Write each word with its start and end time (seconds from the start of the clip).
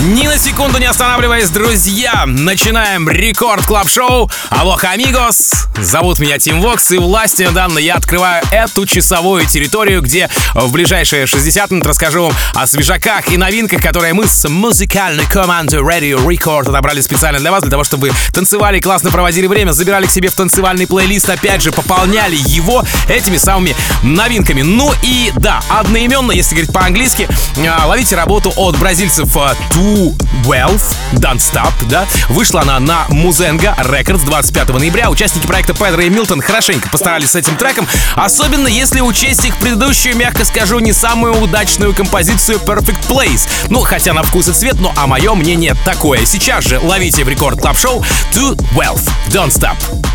Ни 0.00 0.26
на 0.26 0.38
секунду 0.38 0.78
не 0.78 0.86
останавливаясь, 0.86 1.50
друзья, 1.50 2.24
начинаем 2.26 3.08
Record 3.08 3.64
Club 3.66 3.88
Show 3.88 4.30
Aloha, 4.48 4.90
amigos! 4.90 5.68
Зовут 5.78 6.18
меня 6.18 6.38
Tim 6.38 6.60
Vox, 6.60 6.90
и 6.90 6.98
властью 6.98 7.48
данной 7.52 7.78
я 7.78 7.94
открываю 7.94 8.42
эту 8.50 8.86
часовую 8.86 9.46
территорию, 9.46 10.00
где 10.00 10.28
в 10.54 10.70
ближайшие 10.72 11.26
60 11.26 11.70
минут 11.70 11.86
расскажу 11.86 12.24
вам 12.24 12.32
о 12.54 12.66
свежаках 12.66 13.30
и 13.30 13.36
новинках, 13.36 13.82
которые 13.82 14.12
мы 14.12 14.26
с 14.26 14.48
музыкальной 14.48 15.24
командой 15.26 15.80
Radio 15.80 16.24
Record 16.24 16.68
отобрали 16.68 17.00
специально 17.00 17.38
для 17.38 17.50
вас, 17.50 17.62
для 17.62 17.70
того, 17.70 17.84
чтобы 17.84 18.12
танцевали, 18.32 18.80
классно 18.80 19.10
проводили 19.10 19.46
время, 19.46 19.72
забирали 19.72 20.06
к 20.06 20.10
себе 20.10 20.28
в 20.28 20.34
танцевальный 20.34 20.86
плейлист, 20.86 21.28
опять 21.28 21.62
же, 21.62 21.72
пополняли 21.72 22.36
его 22.36 22.84
этими 23.08 23.36
самыми 23.36 23.74
новинками. 24.02 24.62
Ну 24.62 24.92
и 25.02 25.32
да, 25.36 25.60
одноименно, 25.68 26.32
если 26.32 26.54
говорить 26.54 26.72
по-английски, 26.72 27.28
а, 27.68 27.86
ловите 27.86 28.16
работу 28.16 28.52
от 28.56 28.78
бразильцев 28.78 29.36
а, 29.36 29.54
To 29.82 30.16
Wealth, 30.44 30.94
Don't 31.14 31.38
Stop, 31.38 31.72
да. 31.88 32.06
Вышла 32.28 32.60
она 32.60 32.78
на 32.78 33.04
Музенга 33.08 33.74
Records 33.80 34.24
25 34.24 34.68
ноября. 34.68 35.10
Участники 35.10 35.44
проекта 35.44 35.74
Педро 35.74 36.02
и 36.02 36.08
Милтон 36.08 36.40
хорошенько 36.40 36.88
постарались 36.88 37.32
с 37.32 37.34
этим 37.34 37.56
треком, 37.56 37.88
особенно 38.14 38.68
если 38.68 39.00
учесть 39.00 39.44
их 39.44 39.56
предыдущую, 39.56 40.16
мягко 40.16 40.44
скажу, 40.44 40.78
не 40.78 40.92
самую 40.92 41.34
удачную 41.42 41.94
композицию 41.94 42.60
Perfect 42.60 43.08
Place. 43.08 43.48
Ну, 43.70 43.80
хотя 43.80 44.12
на 44.12 44.22
вкус 44.22 44.46
и 44.46 44.52
цвет, 44.52 44.76
ну 44.78 44.92
а 44.94 45.08
мое 45.08 45.34
мнение 45.34 45.74
такое. 45.84 46.26
Сейчас 46.26 46.64
же 46.64 46.78
ловите 46.78 47.24
в 47.24 47.28
рекорд 47.28 47.60
клаб 47.60 47.76
шоу 47.76 48.04
To 48.34 48.54
Wealth, 48.76 49.10
Don't 49.30 49.48
Stop. 49.48 49.74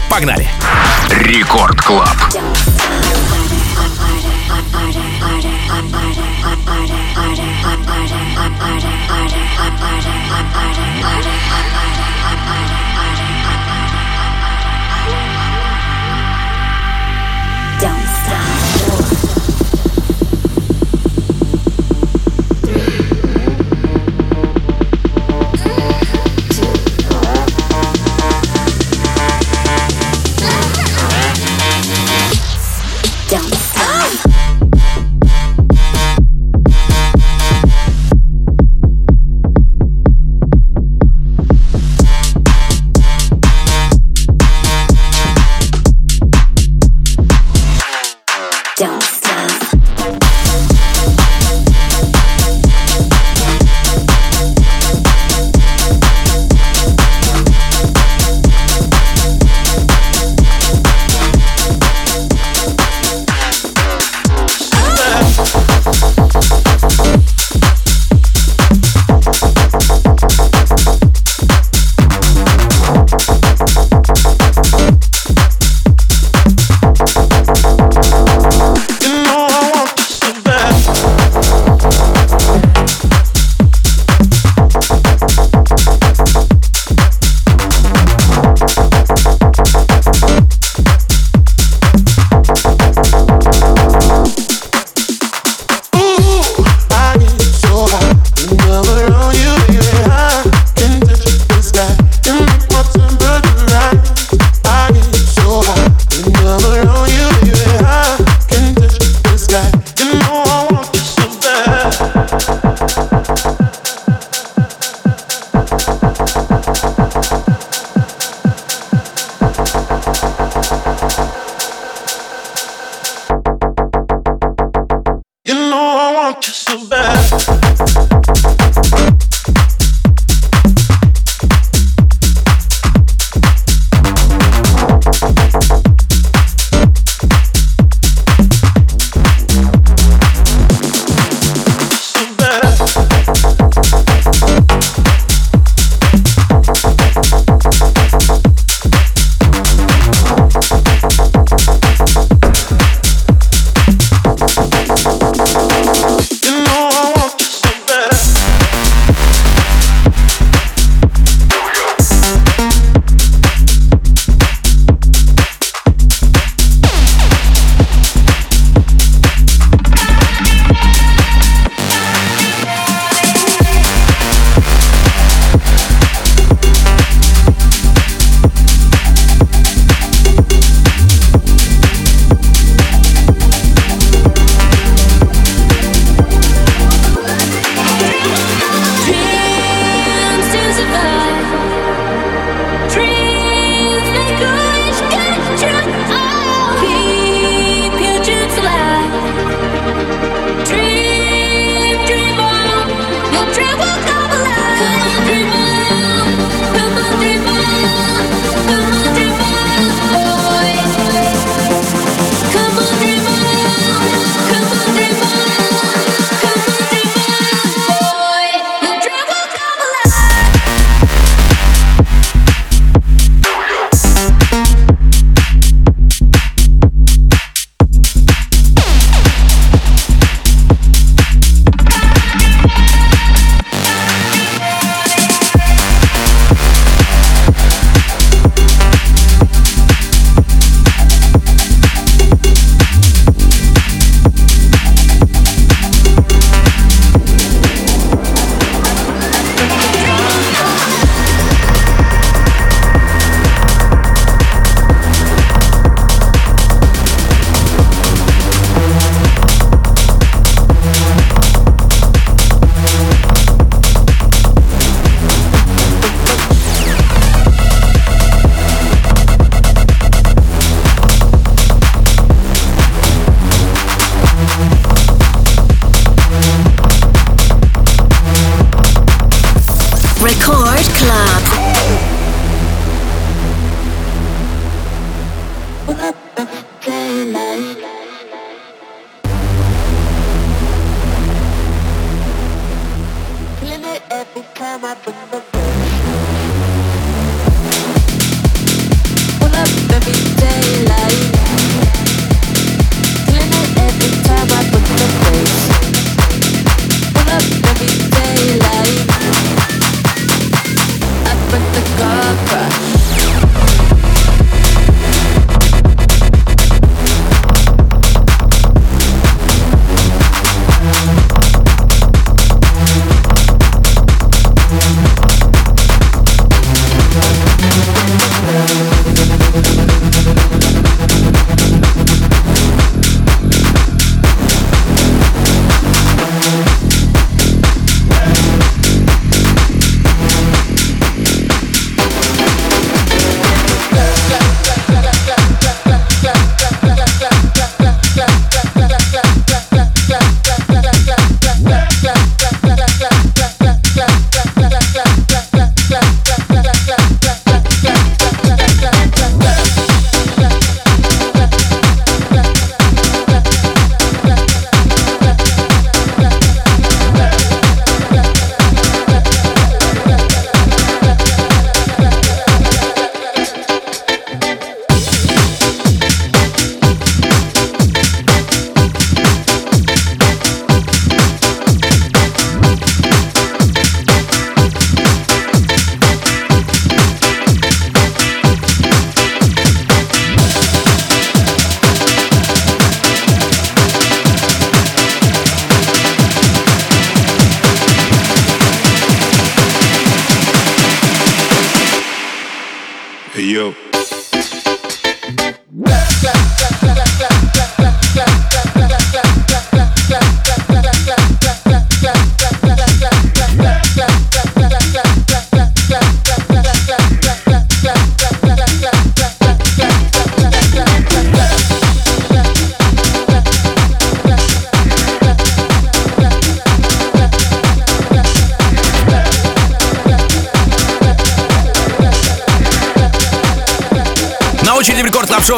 Погнали! 0.09 0.47
Рекорд 1.09 1.81
Клаб. 1.81 2.15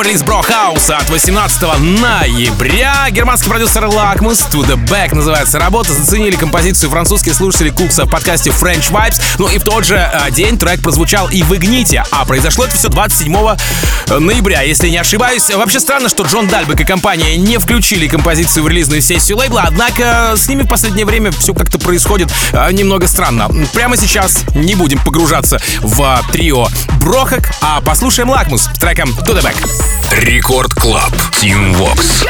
Релиз 0.09 0.23
Бро 0.23 0.39
от 0.39 1.09
18 1.09 1.61
ноября. 1.79 3.07
Германский 3.11 3.47
продюсер 3.47 3.85
Лакмус 3.85 4.39
To 4.51 4.65
The 4.65 4.75
Back 4.75 5.13
называется 5.13 5.59
работа. 5.59 5.93
Заценили 5.93 6.35
композицию 6.35 6.89
французские 6.89 7.35
слушатели 7.35 7.69
Кукса 7.69 8.05
в 8.05 8.09
подкасте 8.09 8.49
French 8.49 8.91
Vibes. 8.91 9.21
Ну 9.37 9.47
и 9.47 9.59
в 9.59 9.63
тот 9.63 9.85
же 9.85 9.97
э, 9.97 10.31
день 10.31 10.57
трек 10.57 10.81
прозвучал 10.81 11.29
и 11.29 11.43
в 11.43 11.53
Игните. 11.53 12.03
А 12.11 12.25
произошло 12.25 12.65
это 12.65 12.75
все 12.75 12.89
27 12.89 13.31
ноября, 14.19 14.61
если 14.63 14.89
не 14.89 14.97
ошибаюсь. 14.97 15.47
Вообще 15.51 15.79
странно, 15.79 16.09
что 16.09 16.23
Джон 16.23 16.47
Дальбек 16.47 16.79
и 16.79 16.85
компания 16.85 17.37
не 17.37 17.59
включили 17.59 18.07
композицию 18.07 18.63
в 18.63 18.67
релизную 18.67 19.03
сессию 19.03 19.37
лейбла, 19.37 19.65
однако 19.67 20.33
с 20.35 20.47
ними 20.47 20.63
в 20.63 20.67
последнее 20.67 21.05
время 21.05 21.31
все 21.31 21.53
как-то 21.53 21.77
происходит 21.77 22.31
э, 22.53 22.71
немного 22.71 23.07
странно. 23.07 23.47
Прямо 23.73 23.95
сейчас 23.95 24.43
не 24.55 24.73
будем 24.73 24.97
погружаться 24.99 25.59
в 25.81 26.23
трио 26.31 26.67
Brohug, 26.99 27.51
а 27.61 27.81
послушаем 27.81 28.29
Лакмус 28.29 28.63
с 28.63 28.79
треком 28.79 29.09
To 29.09 29.39
The 29.39 29.43
Back. 29.43 29.98
Record 30.11 30.73
Club. 30.73 31.13
Tim 31.39 31.73
Vox. 31.73 32.23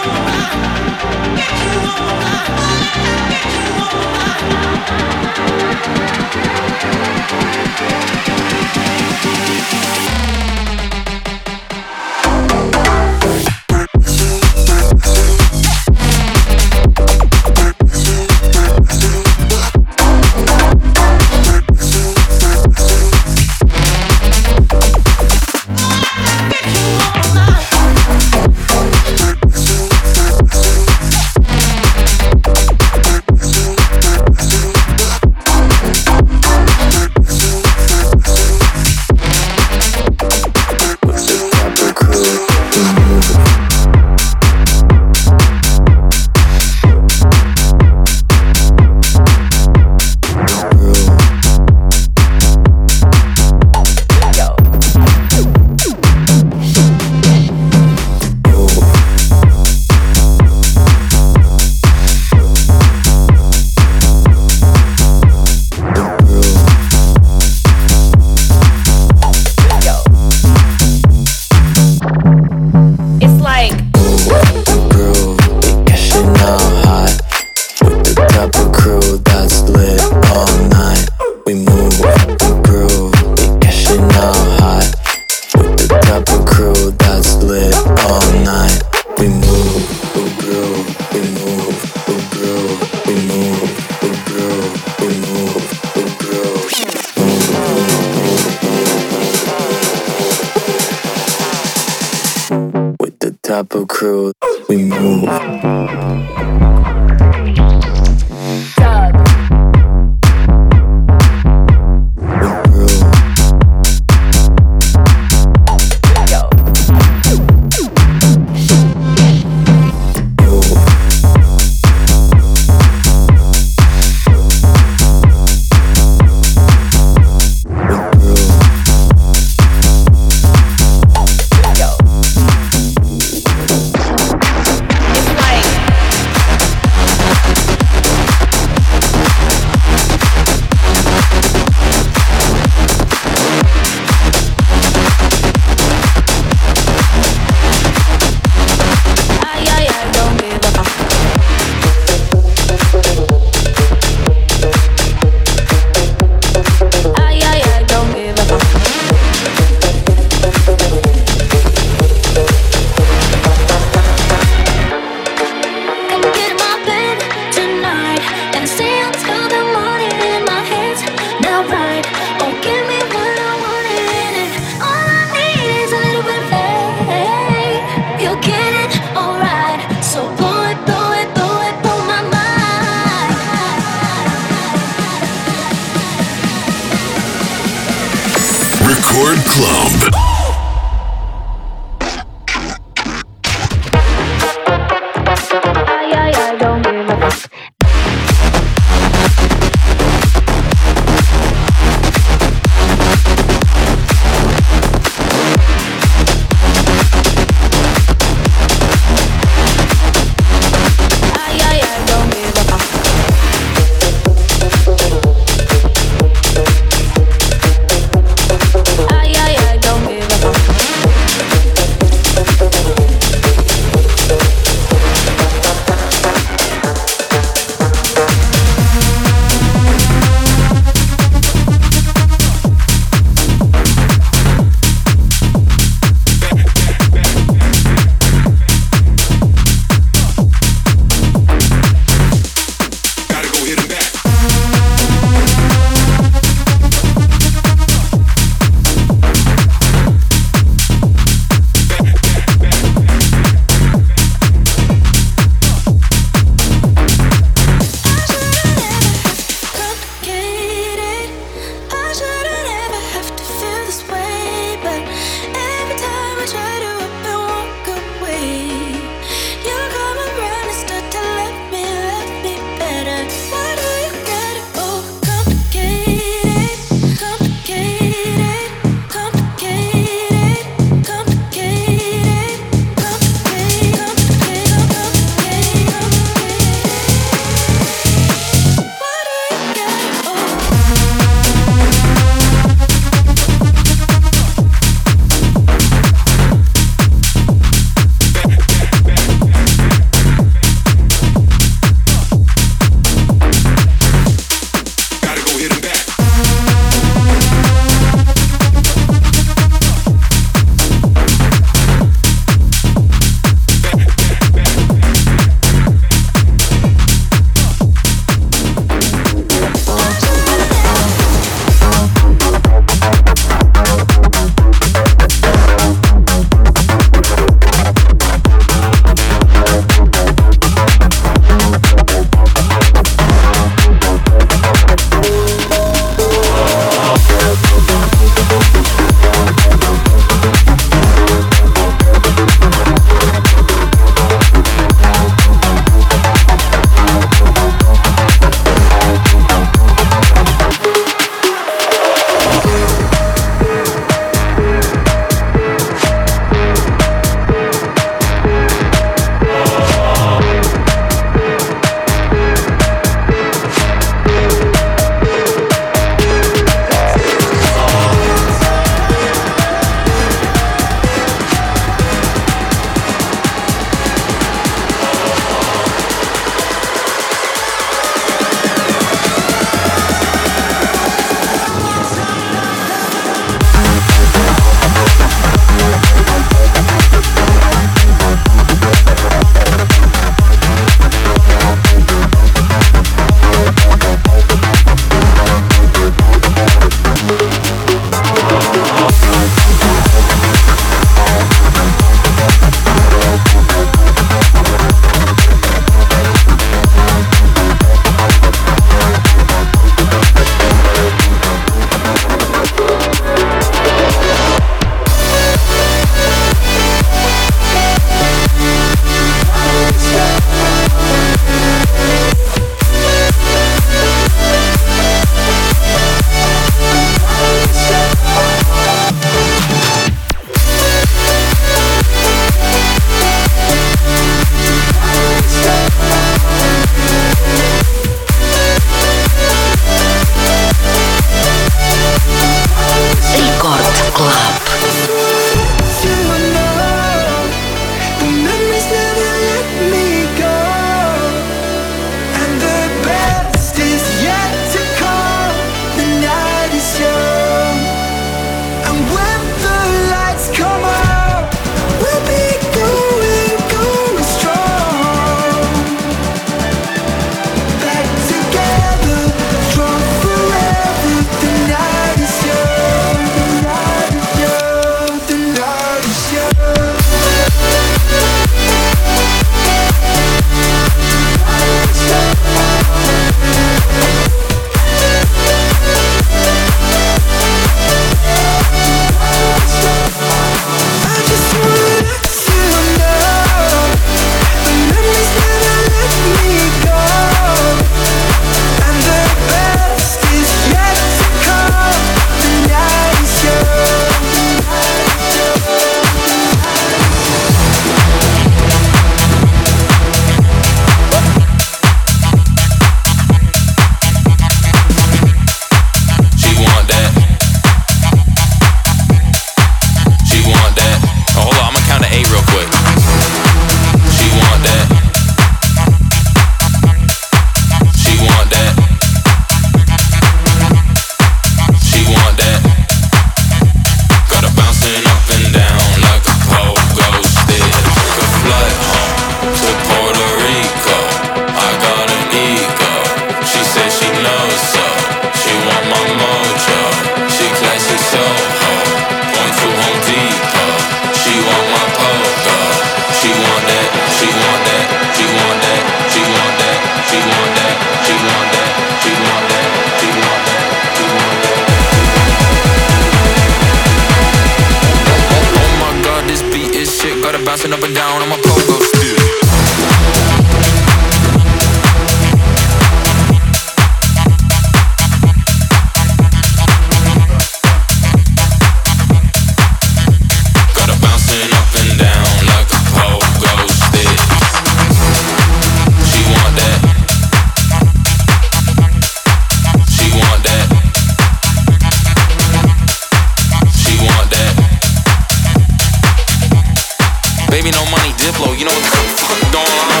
Baby, 597.61 597.77
no 597.77 597.85
money, 597.91 598.11
Diplo. 598.13 598.57
You 598.57 598.65
know 598.65 598.71
what 598.71 598.81
the 598.81 599.21
fuck 599.21 599.53
going 599.53 599.67
on? 599.69 600.00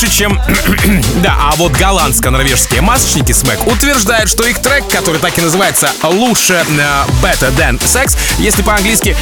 Лучше, 0.00 0.16
чем... 0.16 0.40
да, 1.22 1.36
а 1.38 1.56
вот 1.56 1.72
голландско-норвежские 1.72 2.80
масочники 2.80 3.32
Smack 3.32 3.66
утверждают, 3.66 4.30
что 4.30 4.44
их 4.44 4.58
трек, 4.60 4.88
который 4.88 5.20
так 5.20 5.36
и 5.36 5.42
называется 5.42 5.90
«Лучше 6.02 6.54
э, 6.54 7.04
Better 7.22 7.54
Than 7.54 7.78
Sex», 7.78 8.16
если 8.38 8.62
по-английски, 8.62 9.16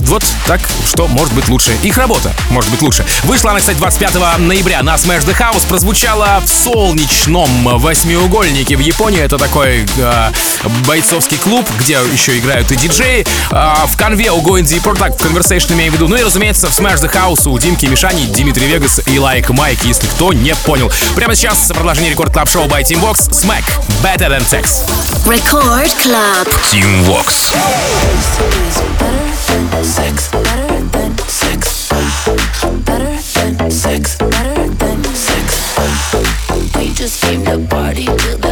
вот 0.00 0.24
так, 0.46 0.60
что 0.86 1.08
может 1.08 1.34
быть 1.34 1.48
лучше. 1.48 1.76
Их 1.82 1.98
работа 1.98 2.32
может 2.50 2.70
быть 2.70 2.80
лучше. 2.80 3.04
Вышла 3.24 3.50
она, 3.50 3.60
кстати, 3.60 3.76
25 3.78 4.38
ноября 4.38 4.82
на 4.82 4.94
Smash 4.94 5.26
the 5.26 5.36
House, 5.36 5.66
прозвучала 5.66 6.42
в 6.44 6.48
солнечном 6.48 7.78
восьмиугольнике 7.78 8.76
в 8.76 8.80
Японии. 8.80 9.20
Это 9.20 9.36
такой 9.36 9.84
э, 9.98 10.30
бойцовский 10.86 11.38
клуб, 11.38 11.68
где 11.78 11.98
еще 12.12 12.38
играют 12.38 12.70
и 12.70 12.76
диджеи. 12.76 13.26
Э, 13.50 13.86
в 13.86 13.96
конве 13.96 14.30
у 14.30 14.40
Going 14.40 14.62
Deeper, 14.62 14.96
так, 14.96 15.18
в 15.18 15.24
Conversation 15.24 15.74
имею 15.74 15.90
в 15.90 15.94
виду. 15.96 16.08
Ну 16.08 16.16
и, 16.16 16.22
разумеется, 16.22 16.68
в 16.68 16.78
Smash 16.78 17.02
the 17.02 17.12
House 17.12 17.48
у 17.48 17.58
Димки 17.58 17.86
Мишани, 17.86 18.26
Dimitri 18.26 18.66
Vegas 18.66 19.00
и 19.06 19.18
Like 19.18 19.50
Mike, 19.50 19.84
если 19.88 20.06
кто 20.06 20.32
не 20.34 20.54
понял. 20.54 20.92
Прямо 21.16 21.34
сейчас 21.34 21.68
продолжение 21.68 22.10
Record 22.10 22.32
Club 22.32 22.48
Show 22.48 22.66
by 22.66 22.82
Tim 22.82 23.00
Vox 23.00 23.30
Smack 23.30 23.64
Better 24.02 24.28
Than 24.28 24.46
Sex. 24.46 24.84
Record 25.24 25.90
Club. 26.02 26.46
Team 26.70 27.02
Vox. 27.04 27.54
Sex, 29.82 30.30
better 30.30 30.88
than 30.90 31.18
sex. 31.26 31.88
Better 32.84 33.52
than 33.54 33.70
sex. 33.70 34.18
Better 34.18 34.68
than 34.68 35.04
sex. 35.14 35.78
We 36.76 36.92
just 36.92 37.22
came 37.22 37.44
to 37.46 37.58
party 37.68 38.04
till 38.04 38.38
the 38.38 38.47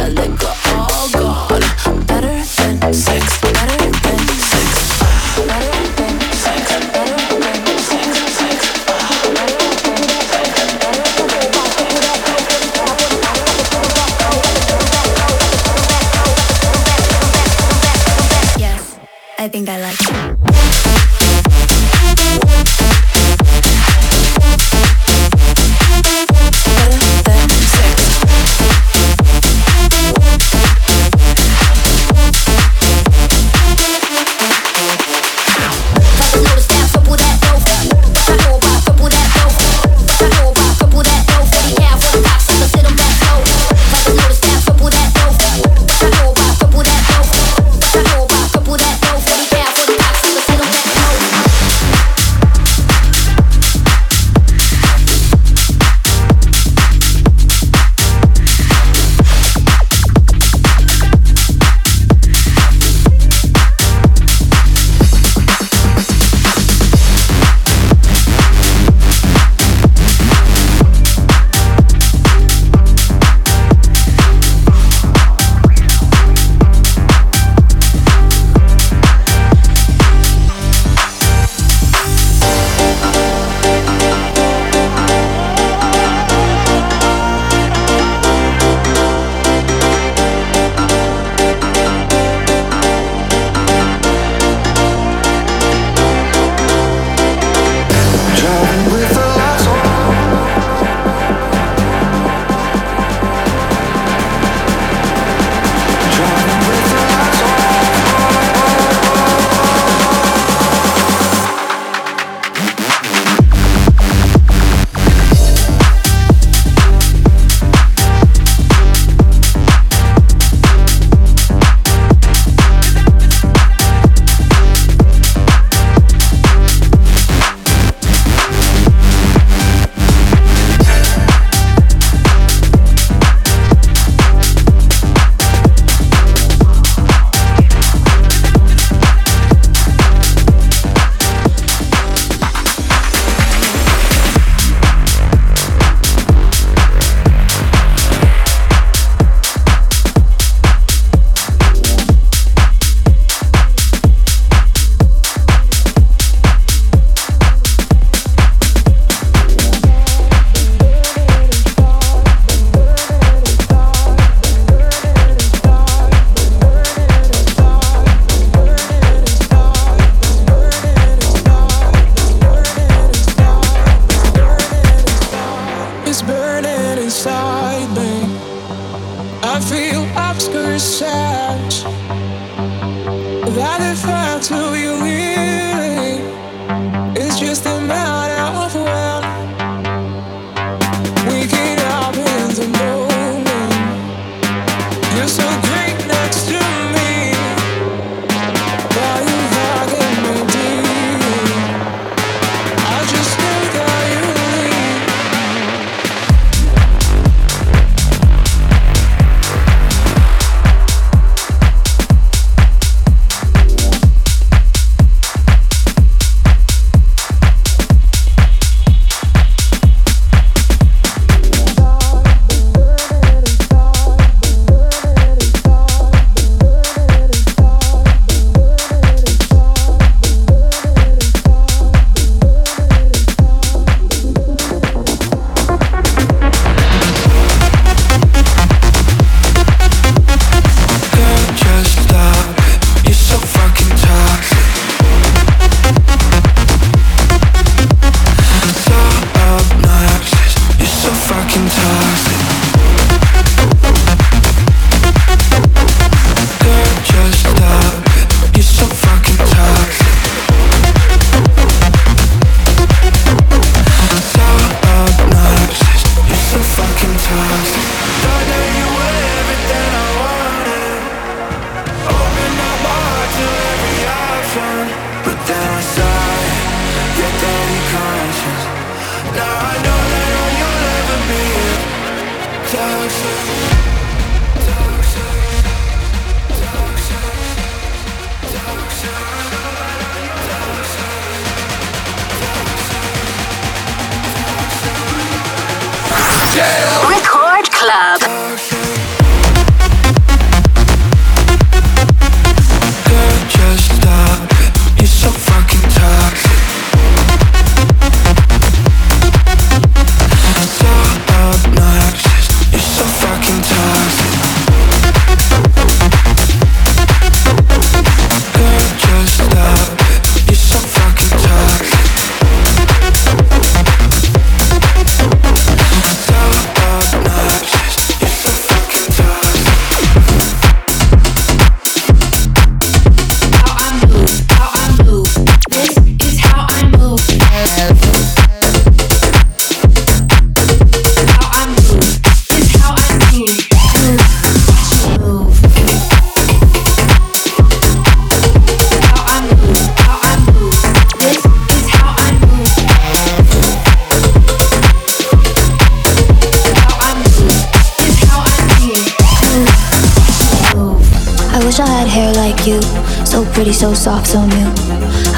so 364.27 364.43
new. 364.43 364.67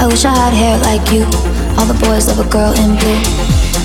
I 0.01 0.09
wish 0.09 0.25
I 0.25 0.33
had 0.33 0.49
hair 0.49 0.81
like 0.81 1.13
you, 1.13 1.21
all 1.77 1.85
the 1.85 1.93
boys 2.01 2.25
love 2.25 2.41
a 2.41 2.49
girl 2.49 2.73
in 2.73 2.97
blue. 2.97 3.21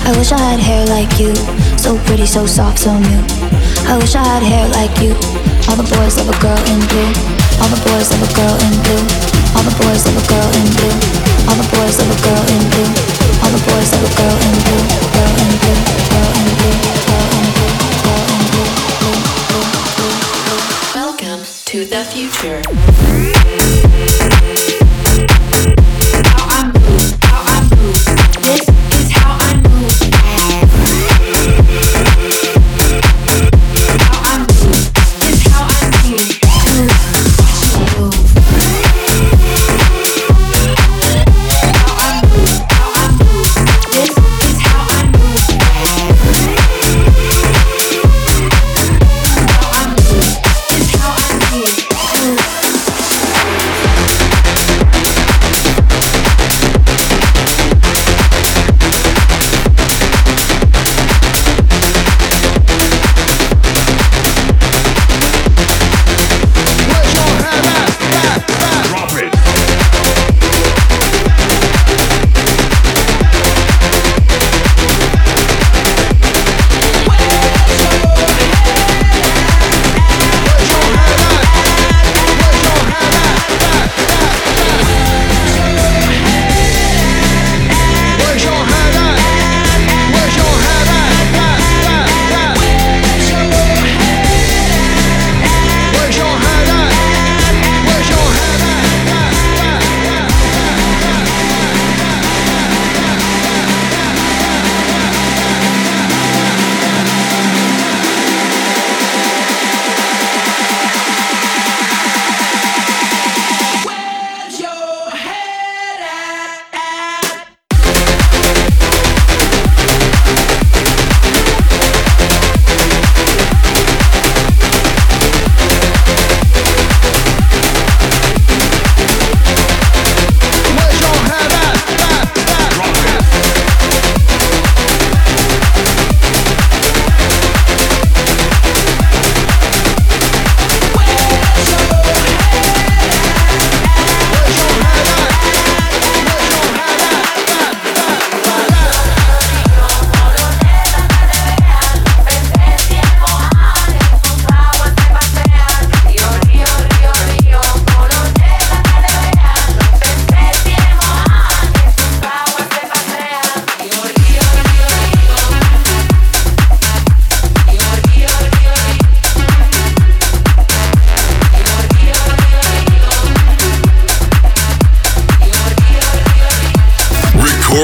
I 0.01 0.17
wish 0.17 0.31
I 0.33 0.41
had 0.41 0.57
hair 0.59 0.81
like 0.89 1.21
you, 1.21 1.29
so 1.77 1.93
pretty, 2.09 2.25
so 2.25 2.47
soft, 2.49 2.79
so 2.79 2.89
new. 2.97 3.21
I 3.85 4.01
wish 4.01 4.15
I 4.17 4.25
had 4.25 4.41
hair 4.41 4.65
like 4.73 4.97
you, 4.97 5.13
all 5.69 5.77
the 5.77 5.85
boys 5.93 6.17
love 6.17 6.33
a 6.33 6.37
girl 6.41 6.57
in 6.73 6.81
blue. 6.89 7.13
All 7.61 7.69
the 7.69 7.77
boys 7.85 8.09
love 8.09 8.25
a 8.25 8.31
girl 8.33 8.57
in 8.65 8.73
blue. 8.81 9.05
All 9.53 9.61
the 9.61 9.77
boys 9.77 10.01
love 10.09 10.17
a 10.17 10.25
girl 10.25 10.49
in 10.57 10.67
blue. 10.73 10.97
All 11.45 11.55
the 11.55 11.69
boys 11.69 12.01
love 12.01 12.09
a 12.09 12.17
girl 12.25 12.41
in 12.49 12.65
blue. 12.73 12.89
All 13.45 13.53
the 13.53 13.61
boys 13.61 13.93
love 13.93 14.09
a 14.09 14.11
girl 14.17 14.35
in 14.41 14.57
blue. 14.65 14.89
Girl 15.13 15.33
in 15.37 15.53
blue. 15.61 15.85
Girl 16.09 16.33
in 16.33 16.49
blue. 16.57 16.81
Girl 17.05 17.29
in 17.29 17.45
blue. 17.45 17.69
Girl 18.01 18.25
in 18.33 18.41
blue. 18.49 18.73
Welcome 20.97 21.45
to 21.45 21.85
the 21.85 22.01
future. 22.09 22.65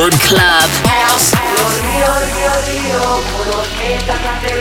Record 0.02 0.20
Club. 0.22 0.70
Río, 2.66 3.06
por 3.38 3.46
los 3.46 3.68
de 4.42 4.56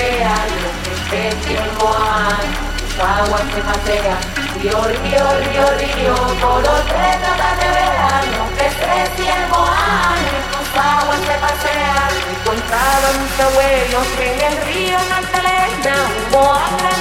moan, 1.81 2.44
sus 2.79 3.00
aguas 3.00 3.44
se 3.55 3.61
pasean. 3.62 4.20
Río, 4.61 4.85
río, 4.85 5.26
río, 5.40 5.66
río, 5.79 6.14
por 6.42 6.61
los 6.62 6.81
pétalas 6.92 7.57
de 7.57 7.68
veas, 7.72 8.24
los 8.37 8.53
especies 8.68 9.40
moan, 9.48 10.20
sus 10.53 10.70
aguas 10.76 11.20
se 11.24 11.37
pasean. 11.40 12.12
Encontraron 12.37 13.14
mis 13.22 13.40
abuelos 13.40 14.07
en 14.20 14.37
el 14.44 14.57
río 14.66 14.98
Magdalena, 15.09 15.94
un 16.16 17.00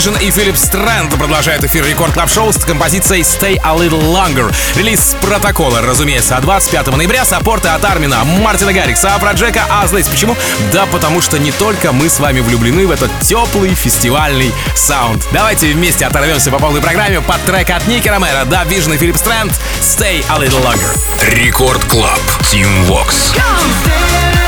Vision 0.00 0.22
и 0.22 0.30
Philip 0.30 0.56
Strand 0.56 1.14
продолжают 1.18 1.62
эфир 1.62 1.84
Record 1.84 2.14
Club 2.14 2.30
Show 2.30 2.54
с 2.54 2.64
композицией 2.64 3.20
Stay 3.20 3.60
a 3.62 3.76
Little 3.76 4.00
Longer. 4.00 4.50
Релиз 4.74 5.14
протокола, 5.20 5.82
разумеется, 5.82 6.38
25 6.40 6.96
ноября. 6.96 7.26
Саппорты 7.26 7.68
от 7.68 7.84
Армина, 7.84 8.24
Мартина 8.24 8.72
Гаррикса, 8.72 9.14
Афроджека, 9.14 9.66
Азлейс. 9.68 10.08
Почему? 10.08 10.34
Да 10.72 10.86
потому 10.86 11.20
что 11.20 11.38
не 11.38 11.52
только 11.52 11.92
мы 11.92 12.08
с 12.08 12.18
вами 12.18 12.40
влюблены 12.40 12.86
в 12.86 12.90
этот 12.90 13.10
теплый 13.20 13.74
фестивальный 13.74 14.54
саунд. 14.74 15.26
Давайте 15.32 15.70
вместе 15.70 16.06
оторвемся 16.06 16.50
по 16.50 16.58
полной 16.58 16.80
программе 16.80 17.20
под 17.20 17.44
трек 17.44 17.68
от 17.68 17.86
Nicky 17.86 18.08
Romero, 18.08 18.46
DubVision 18.46 18.94
и 18.94 18.96
Philip 18.96 19.18
Strand 19.18 19.52
Stay 19.82 20.24
a 20.30 20.38
Little 20.42 20.64
Longer. 20.64 20.98
Record 21.34 21.84
Club. 21.84 22.20
Tim 22.50 22.86
Vox. 22.86 23.34
Would 23.36 24.39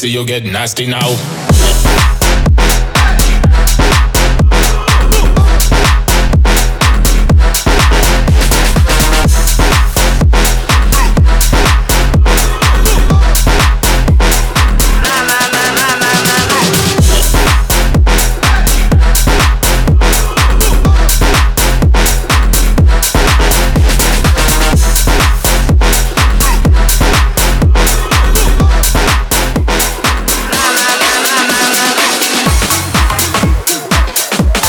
see 0.00 0.08
you'll 0.08 0.24
get 0.24 0.44
nasty 0.44 0.86
now. 0.86 1.39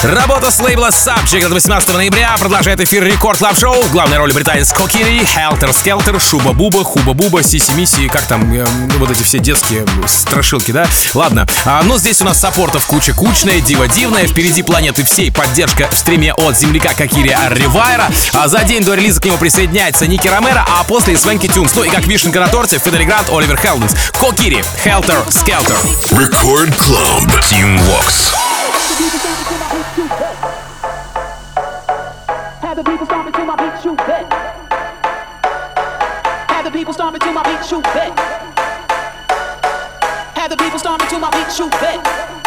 Работа 0.04 0.50
с 0.50 0.60
лейбла 0.60 0.88
Subject 0.88 1.46
от 1.46 1.52
18 1.52 1.94
ноября 1.94 2.36
продолжает 2.40 2.82
эфир 2.82 3.04
Record 3.04 3.38
Club 3.38 3.56
Show. 3.56 3.76
Главной 3.92 4.18
роли 4.18 4.32
британец 4.32 4.74
Kokiri, 4.74 5.24
Helter 5.24 5.72
Skelter, 5.74 6.20
Шуба 6.20 6.54
Буба, 6.54 6.84
Хуба 6.84 7.14
Буба, 7.14 7.44
Сиси 7.44 7.72
Миси, 7.74 8.08
как 8.08 8.24
там, 8.24 8.52
э, 8.52 8.66
вот 8.98 9.12
эти 9.12 9.22
все 9.22 9.38
детские 9.38 9.86
страшилки, 10.08 10.72
да? 10.72 10.88
Ладно, 11.14 11.46
а, 11.66 11.84
ну 11.84 12.00
здесь 12.00 12.20
у 12.20 12.26
нас 12.26 12.40
саппортов 12.40 12.88
куча 12.88 13.14
кучная, 13.14 13.62
дива 13.62 13.88
дивная, 13.88 14.26
впереди 14.26 14.64
планеты 14.64 15.04
всей 15.04 15.32
поддержка 15.32 15.88
в 15.92 15.96
стриме 15.96 16.34
от 16.34 16.58
земляка 16.58 16.96
Kokiri 16.96 17.38
Ривайра, 17.52 18.10
а 18.34 18.48
за 18.48 18.64
день 18.64 18.84
до 18.84 18.96
релиза 18.96 19.22
к 19.22 19.26
нему 19.26 19.38
присоединяется 19.38 20.08
Nicky 20.08 20.28
Romero, 20.28 20.66
а 20.68 20.84
после 20.84 21.16
Swanky 21.16 21.46
Tunes, 21.46 21.76
ну 21.76 21.84
и 21.84 21.90
как 21.90 22.08
вишенка 22.08 22.40
на 22.40 22.48
торте, 22.48 22.80
Fedde 22.84 22.98
Le 22.98 23.04
Grand, 23.04 23.30
Oliver 23.30 23.58
Heldens, 23.58 23.94
Kokiri, 24.14 24.64
Helter 24.84 25.24
Skelter. 25.30 25.78
Record 26.10 26.76
Club. 26.80 27.30
Team 27.52 27.80
Vox. 27.86 28.34
The 32.84 32.90
people 32.90 33.06
stomping 33.06 33.34
to 33.34 33.46
my 33.46 33.56
beat, 33.56 33.84
shoot 33.84 33.98
back. 33.98 34.26
Have 36.50 36.66
the 36.66 36.72
people 36.72 36.94
stomping 36.94 37.22
to 37.22 37.32
my 37.32 37.44
beat, 37.44 37.64
shoot 37.64 37.84
back. 37.84 38.18
Have 40.36 40.50
the 40.50 40.58
people 40.58 40.80
stomping 40.80 41.08
to 41.10 41.20
my 41.20 41.30
beat, 41.30 41.52
shoot 41.52 41.72
back. 41.72 42.41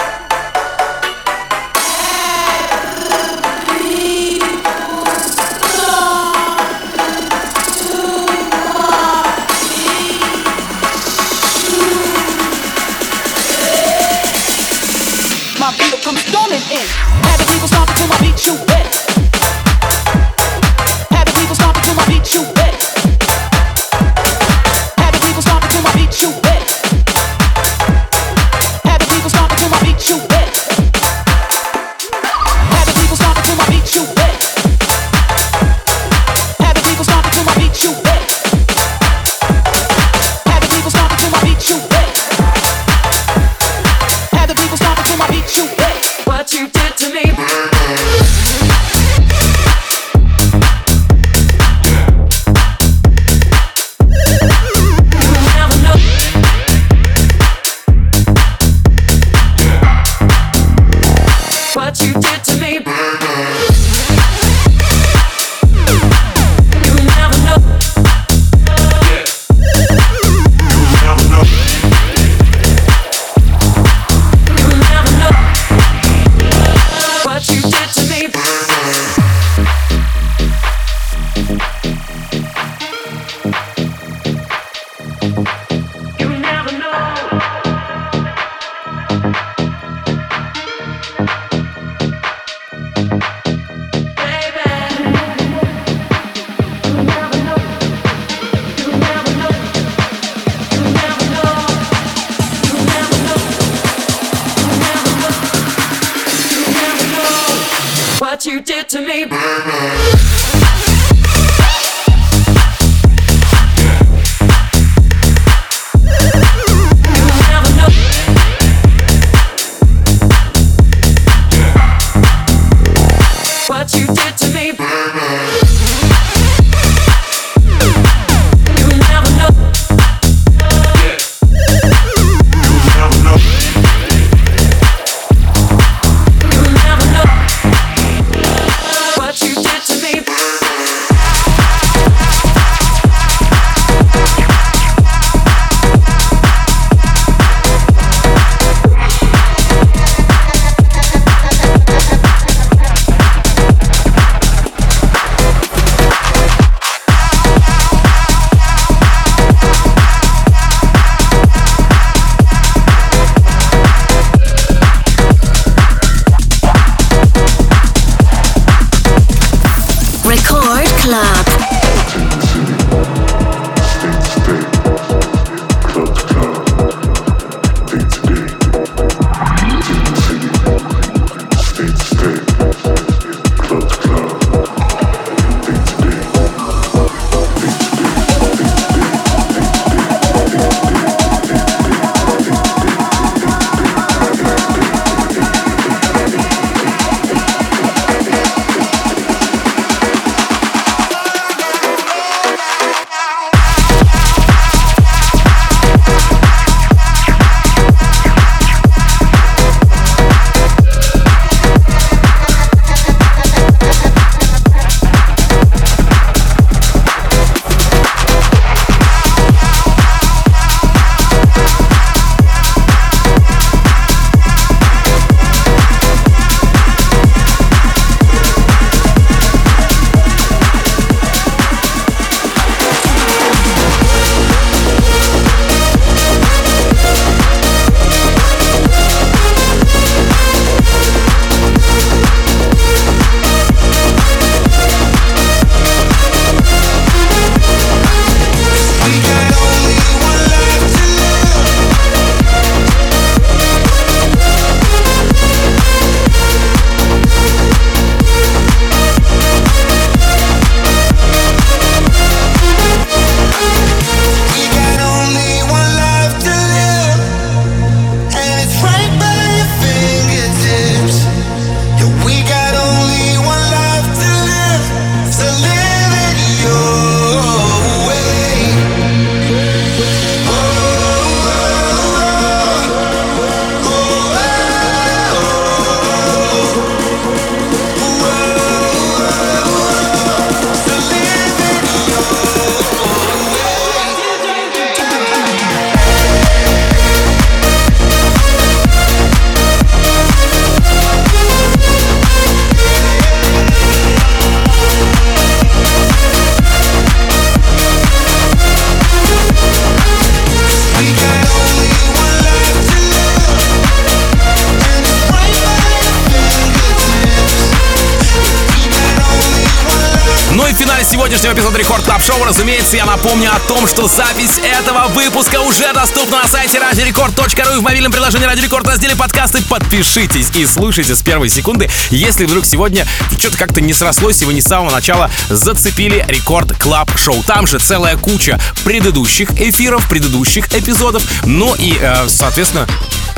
Сегодняшнего 321.35 321.55
эпизода 321.55 321.79
Record 321.79 322.05
Club 322.05 322.23
Show. 322.23 322.45
Разумеется, 322.45 322.97
я 322.97 323.07
напомню 323.07 323.51
о 323.53 323.59
том, 323.67 323.89
что 323.89 324.07
запись 324.07 324.61
этого 324.63 325.09
выпуска 325.09 325.61
уже 325.61 325.93
доступна 325.93 326.43
на 326.43 326.49
сайте 326.49 326.79
radiorecord.ru 326.79 327.75
и 327.75 327.79
в 327.79 327.83
мобильном 327.83 328.13
приложении 328.13 328.45
Радио 328.45 328.63
Рекорд 328.63 328.87
разделе 328.87 329.17
подкасты. 329.17 329.61
Подпишитесь 329.65 330.51
и 330.55 330.65
слушайте 330.65 331.17
с 331.17 331.23
первой 331.23 331.49
секунды, 331.49 331.89
если 332.11 332.45
вдруг 332.45 332.65
сегодня 332.65 333.05
что-то 333.37 333.57
как-то 333.57 333.81
не 333.81 333.93
срослось 333.93 334.43
и 334.43 334.45
вы 334.45 334.55
не 334.55 334.61
с 334.61 334.67
самого 334.67 334.93
начала 334.93 335.29
зацепили 335.49 336.25
Record 336.29 336.79
Club 336.79 337.11
Show. 337.19 337.43
Там 337.43 337.67
же 337.67 337.81
целая 337.81 338.17
куча 338.17 338.61
предыдущих 338.85 339.51
эфиров, 339.61 340.09
предыдущих 340.09 340.73
эпизодов, 340.73 341.25
ну 341.45 341.75
и, 341.75 341.99
э, 342.01 342.29
соответственно, 342.29 342.87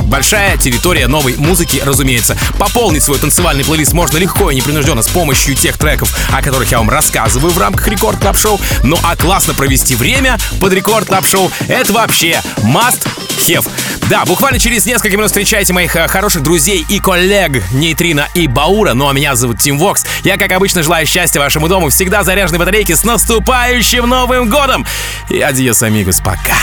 Большая 0.07 0.57
территория 0.57 1.07
новой 1.07 1.35
музыки, 1.35 1.81
разумеется. 1.83 2.37
Пополнить 2.57 3.03
свой 3.03 3.19
танцевальный 3.19 3.65
плейлист 3.65 3.91
можно 3.91 4.17
легко 4.17 4.49
и 4.49 4.55
непринужденно 4.55 5.01
с 5.01 5.07
помощью 5.09 5.53
тех 5.53 5.77
треков, 5.77 6.17
о 6.31 6.41
которых 6.41 6.71
я 6.71 6.77
вам 6.77 6.89
рассказываю 6.89 7.51
в 7.51 7.57
рамках 7.57 7.86
Record 7.87 8.19
Club 8.19 8.37
Show. 8.37 8.59
Ну 8.83 8.97
а 9.03 9.15
классно 9.15 9.53
провести 9.53 9.95
время 9.95 10.37
под 10.59 10.73
Record 10.73 11.07
Club 11.07 11.25
Show— 11.25 11.51
это 11.67 11.93
вообще 11.93 12.41
must 12.63 13.07
have. 13.47 13.67
Да, 14.09 14.23
буквально 14.25 14.57
через 14.57 14.85
несколько 14.85 15.17
минут 15.17 15.27
встречайте 15.27 15.73
моих 15.73 15.95
э, 15.95 16.07
хороших 16.07 16.41
друзей 16.41 16.85
и 16.87 16.99
коллег 16.99 17.61
Нейтрина 17.73 18.27
и 18.33 18.47
Баура. 18.47 18.93
Ну 18.93 19.09
а 19.09 19.13
меня 19.13 19.35
зовут 19.35 19.59
Tim 19.59 19.77
Vox. 19.77 20.05
Я, 20.23 20.37
как 20.37 20.51
обычно, 20.53 20.81
желаю 20.81 21.05
счастья 21.05 21.39
вашему 21.39 21.67
дому, 21.67 21.89
всегда 21.89 22.23
заряженной 22.23 22.59
батарейки 22.59 22.93
с 22.93 23.03
наступающим 23.03 24.07
Новым 24.07 24.49
Годом! 24.49 24.85
И 25.29 25.41
adiós, 25.41 25.83
amigos, 25.83 26.21
пока! 26.21 26.55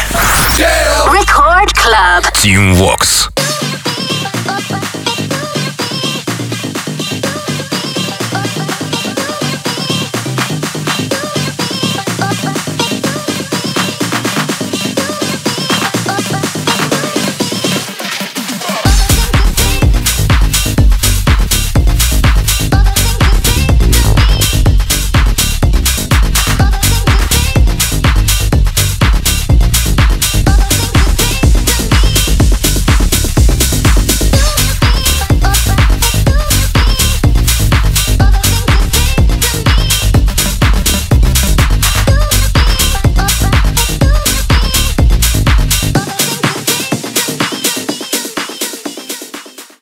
Record 1.07 1.75
Club. 1.75 2.25
Tim 2.43 2.75
Vox. 2.75 3.29